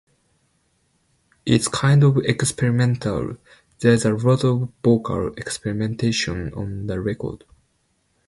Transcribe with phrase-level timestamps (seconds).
[1.45, 3.37] It's kind of experimental;
[3.81, 7.43] there's a lot of vocal experimentation on the record.